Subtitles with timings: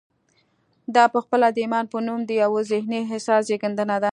[0.95, 4.09] دا پخپله د ایمان په نوم د یوه ذهني احساس زېږنده ده